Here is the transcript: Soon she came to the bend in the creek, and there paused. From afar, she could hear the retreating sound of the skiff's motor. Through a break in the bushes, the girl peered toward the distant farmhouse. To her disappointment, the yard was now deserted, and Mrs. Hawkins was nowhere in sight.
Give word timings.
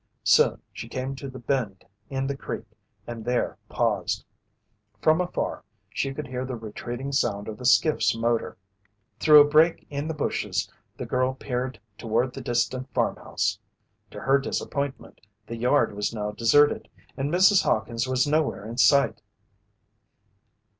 Soon 0.23 0.59
she 0.73 0.89
came 0.89 1.13
to 1.17 1.29
the 1.29 1.37
bend 1.37 1.85
in 2.09 2.25
the 2.25 2.35
creek, 2.35 2.65
and 3.05 3.23
there 3.23 3.59
paused. 3.69 4.25
From 4.99 5.21
afar, 5.21 5.63
she 5.91 6.11
could 6.11 6.25
hear 6.27 6.43
the 6.43 6.55
retreating 6.55 7.11
sound 7.11 7.47
of 7.47 7.55
the 7.59 7.67
skiff's 7.67 8.15
motor. 8.17 8.57
Through 9.19 9.41
a 9.41 9.47
break 9.47 9.85
in 9.91 10.07
the 10.07 10.15
bushes, 10.15 10.67
the 10.97 11.05
girl 11.05 11.35
peered 11.35 11.79
toward 11.99 12.33
the 12.33 12.41
distant 12.41 12.91
farmhouse. 12.95 13.59
To 14.09 14.19
her 14.19 14.39
disappointment, 14.39 15.21
the 15.45 15.55
yard 15.55 15.93
was 15.95 16.15
now 16.15 16.31
deserted, 16.31 16.89
and 17.15 17.31
Mrs. 17.31 17.61
Hawkins 17.61 18.07
was 18.07 18.25
nowhere 18.25 18.65
in 18.65 18.79
sight. 18.79 19.21